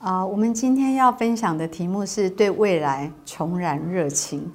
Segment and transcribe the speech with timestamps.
[0.00, 4.50] 啊，我们今天要分享的题目是对未来重燃热情。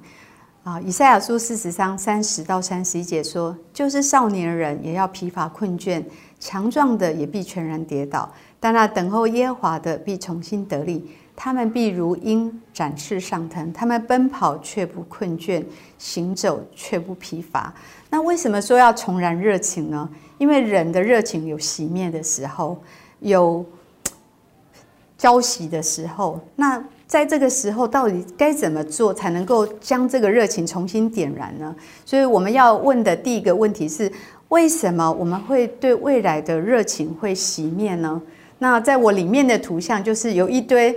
[0.64, 6.02] 啊，以赛亚书四十章三十到三十一节说，就是少年人也要疲乏困倦，
[6.40, 8.28] 强壮的也必全然跌倒，
[8.58, 11.08] 但那等候耶和华的必重新得力。
[11.36, 15.64] 他们必如鹰展翅上腾，他们奔跑却不困倦，
[15.96, 17.72] 行走却不疲乏。
[18.10, 20.10] 那为什么说要重燃热情呢？
[20.38, 22.76] 因为人的热情有熄灭的时候，
[23.20, 23.64] 有。
[25.16, 31.74] 交习的时候，那在这个时候，到底该怎么做才能够将这个热情重新点燃呢？
[32.04, 34.10] 所以我们要问的第一个问题是：
[34.48, 38.20] 为什么我们会对未来的热情会熄灭呢？
[38.58, 40.94] 那在我里面的图像就是有一堆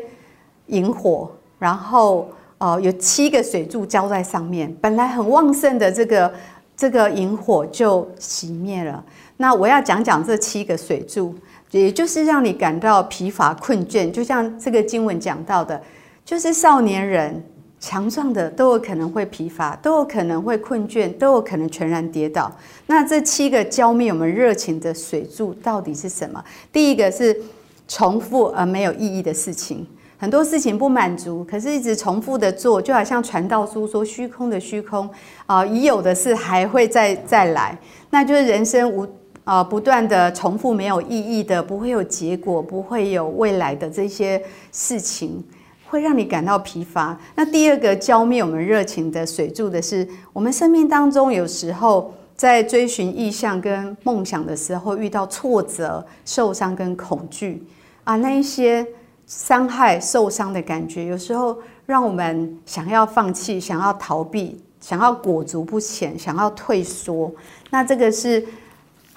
[0.68, 2.28] 萤火，然后
[2.58, 6.34] 呃有七个水柱浇在上面，本来很旺盛的这个
[6.76, 9.04] 这个萤火就熄灭了。
[9.38, 11.36] 那我要讲讲这七个水柱。
[11.72, 15.80] 也就是让你感到疲乏困倦，就像这个经文讲到的，
[16.26, 17.44] 就是少年人
[17.80, 22.52] 强壮的都有可能会疲乏，都有可能会困倦，都有可能全然跌倒。
[22.88, 26.44] 那这七个浇灭我们热情的水柱到底是什么？
[26.74, 27.40] 第一个是
[27.88, 29.86] 重复而没有意义的事情，
[30.18, 35.08] 很多事情不满足，可是一直重复的做，就好像传道书说虚空的虚空
[35.46, 37.78] 啊，已有的事还会再再来，
[38.10, 39.08] 那就是人生无。
[39.50, 44.40] 啊，不断的重复没有意义的，不会有结果，不会有未来的这些
[44.72, 45.44] 事情，
[45.90, 47.20] 会让你感到疲乏。
[47.34, 57.66] 那第二个浇灭我们热情的水柱的是，我们生命当中有时候在追寻意向跟梦想的时候，遇到挫折、受伤跟恐惧
[58.04, 58.86] 啊，那一些
[59.26, 67.34] 伤害、受伤的感觉，有时候让我们想要放弃、想要逃避、想要裹足不前、想要退缩。
[67.72, 68.46] 那这个是。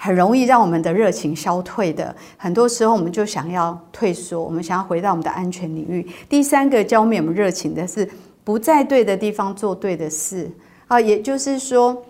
[0.04, 6.04] 很容易让我们的热情消退的，很多时候我们就想要退缩，我们想要回到我们的安全领域。
[6.28, 8.10] 第三个浇灭我们热情的是
[8.42, 10.50] 不在对的地方做对的事
[10.88, 12.04] 啊，也就是说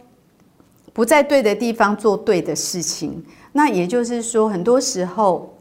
[0.94, 3.22] 不在对的地方做对的事情。
[3.53, 5.55] 那也就是说，很多时候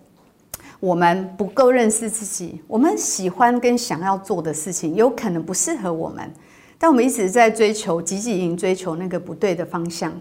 [0.79, 6.31] 我们不够认识自己，我们喜欢跟想要做的事情有可能不适合我们，
[6.77, 10.13] 但我们一直在追求、汲汲营追求那个不对的方向。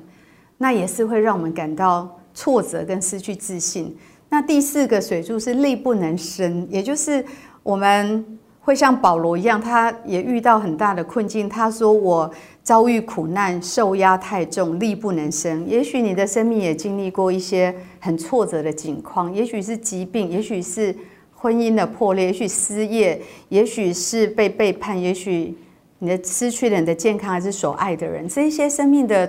[0.63, 3.97] 那也是会让我们感到挫折跟失去自信。
[4.29, 7.25] 那第四个水柱是力不能生，也就是
[7.63, 11.49] 我们会像保罗一样，他也遇到很大的困境。
[11.49, 12.31] 他说：“我
[12.63, 20.95] 遭遇苦难，受压太重，力不能生。”也许你的生命也经历过一些很挫折的境况，也许是疾病，也许是
[21.35, 25.57] 婚姻的破裂，也许失业，也许是被背叛，也许
[26.01, 29.29] 你的失去了你的健康，还是所爱的人，这一些生命的。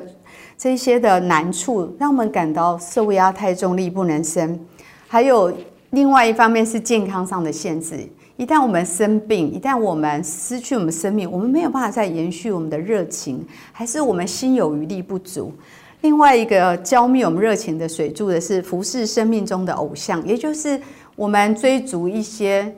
[0.61, 4.59] 这些的难处让我们感到受压太重，力不能生。
[5.07, 5.51] 还有
[5.89, 8.07] 另外一方面是健康上的限制。
[8.37, 15.51] 一旦我们生病，一旦我们失去我们生命，我们没有办法再延续我们的热情，还是我们心有余力不足。
[16.01, 20.79] 另外一个浇灭我们热情的水柱的是服侍生命中的偶像，也就是
[21.15, 22.71] 我们追逐一些。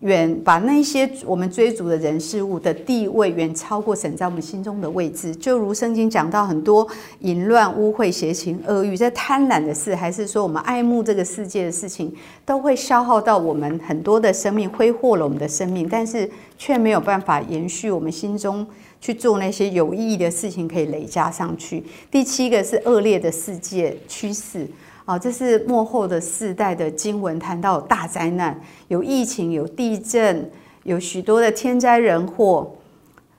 [0.00, 6.88] 远把那些我们追逐的人事物的地位远超过神在我们心中的位置，就如圣经讲到很多
[7.18, 12.10] 淫乱、污秽、邪情、恶欲，在贪婪的事，还是说我们爱慕这个世界的事情，
[12.46, 18.66] 都会消耗到我们很多的生命，挥霍了我们的生命，但是却没有办法延续我们心中
[19.02, 21.84] 去做那些有意义的事情，可以累加上去。
[22.10, 24.66] 第七个是恶劣的世界趋势。
[25.04, 30.48] 啊，这是幕后的世代的经文谈到大灾难，有疫情，有地震，
[30.84, 32.70] 有许多的天灾人祸，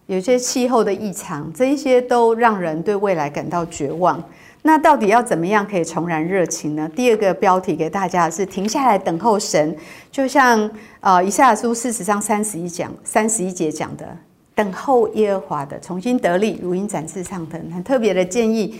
[0.07, 4.21] 有些气候的异常，这一些都让人对未来感到绝望。
[4.63, 6.87] 那到底要怎么样可以重燃热情呢？
[6.95, 9.75] 第二个标题给大家是停下来等候神，
[10.11, 14.05] 就像呃以赛亚书四十章三十一讲三十一节讲的，
[14.53, 17.71] 等候耶和华的重新得力，如鹰展翅上腾。
[17.71, 18.79] 很特别的建议，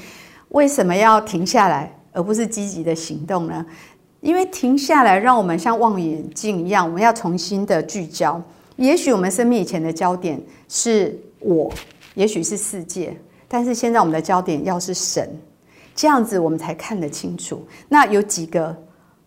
[0.49, 1.91] 为什么要停下来？
[2.11, 3.65] 而不是积极的行动呢？
[4.19, 8.41] 因为停下来，让我们像望远镜一样，我们要重新的聚焦。
[8.75, 11.71] 也许我们生命以前的焦点是我，
[12.13, 13.15] 也许是世界，
[13.47, 15.29] 但是现在我们的焦点要是神，
[15.95, 17.65] 这样子我们才看得清楚。
[17.89, 18.75] 那有几个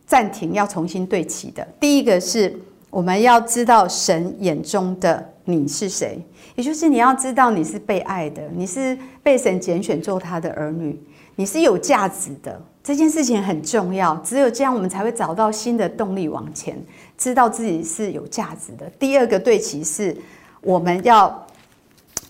[0.06, 1.66] 暂停要重新对齐的。
[1.80, 2.56] 第一个是
[2.90, 6.24] 我们要知道神眼中的你是谁，
[6.54, 11.00] 也就是你要知道你是被爱的，你是被神拣选做他的儿女。
[11.36, 14.14] 你是有价值的，这件事情很重要。
[14.16, 16.76] 只有这样，我们才会找到新的动力往前，
[17.16, 18.88] 知道自己是有价值的。
[18.98, 20.14] 第二个对齐是，
[20.60, 21.46] 我们要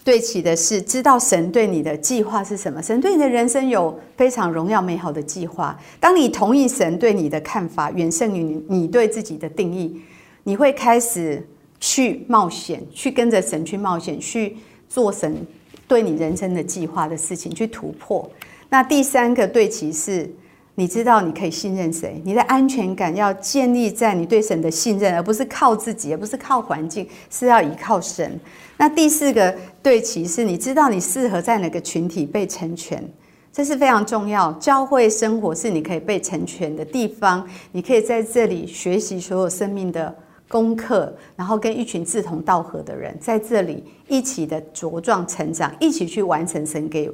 [0.05, 2.81] 对齐的是，知道神对你的计划是什么。
[2.81, 5.77] 神对你的人生有非常荣耀美好的计划。
[5.99, 10.01] 当你同意神对你的看法远胜于你对自己的定义，
[10.45, 11.45] 你会开始
[11.81, 14.57] 去冒险，去跟着神去冒险，去
[14.89, 15.45] 做神
[15.89, 18.31] 对你人生的计划的事情，去突破。
[18.69, 20.31] 那第三个对齐是，
[20.77, 28.39] 你知道你可以信任谁，你的安全感要建立在你对神的信任，而不是靠自己，而不是靠环境，是要依靠神。
[28.77, 33.09] 那第四个对齐是，你知道你适合在哪个群体被成全，
[33.53, 34.53] 这是非常重要。
[34.55, 40.13] 教会生活是你可以被成全的地方，你可以在这里学习所有生命的
[40.49, 47.09] 功课，然后跟一群志同道合的人在这里一起的茁壮成长，一起去完成神给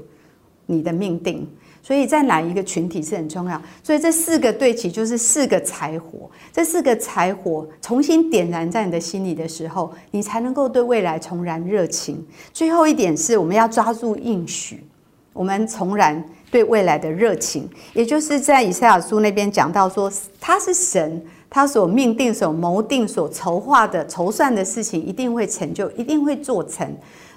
[0.64, 1.46] 你的命定。
[1.82, 3.60] 所以在哪一个群体是很重要。
[3.82, 12.24] 所以这四个对齐就是四个柴火，这四个柴火重新点燃在你的心里的时候，你才能够对未来重燃热情。
[12.52, 14.84] 最后一点是我们要抓住应许，
[15.32, 26.86] 我们重燃对未来的热情，也就是在以赛亚书那边讲到说，他是神，他所命定、所谋定、所筹划的、筹算的事情，一定会成就，一定会做成。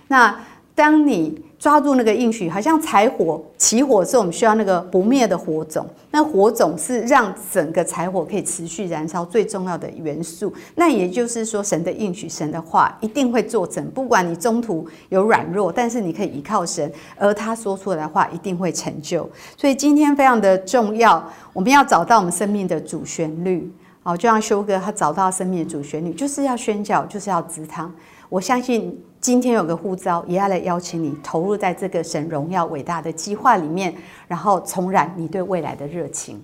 [0.08, 0.38] 那
[0.76, 5.86] 当你抓住那个应许，好像柴火起火时，我们需要那个不灭的火种。
[6.10, 10.52] 那火种是让整个柴火可以持续燃烧最重要的元素。
[10.76, 13.88] 那也就是说，神的应许、神的话一定会做成。
[13.92, 19.30] 不管你中途有软弱，但是你可以依靠神，而他说出来的话一定会成就。
[19.56, 21.24] 所以今天非常的重要，
[21.54, 23.72] 我们要找到我们生命的主旋律。
[24.02, 27.94] 好，就像修哥他找到生命的主旋律，就是要宣教，就是要直汤。
[28.28, 29.00] 我相信。
[29.24, 33.96] 今天有个呼召，也要来邀请你投入在这个神荣耀伟大的计划里面，
[34.28, 36.44] 然后重燃你对未来的热情。